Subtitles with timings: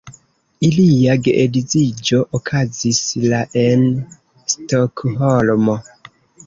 [0.69, 3.03] Ilia geedziĝo okazis
[3.35, 3.87] la en
[4.57, 5.81] Stokholmo.